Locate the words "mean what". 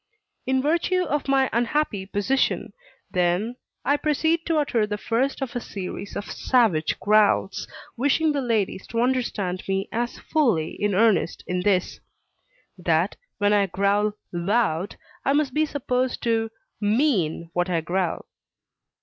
16.79-17.69